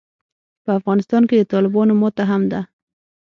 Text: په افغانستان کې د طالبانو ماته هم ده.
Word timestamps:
په 0.63 0.71
افغانستان 0.79 1.21
کې 1.29 1.35
د 1.37 1.43
طالبانو 1.53 1.93
ماته 2.01 2.23
هم 2.31 2.41
ده. 2.51 2.61